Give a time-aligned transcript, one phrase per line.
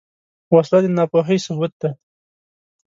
[0.55, 1.89] وسله د ناپوهۍ ثبوت ده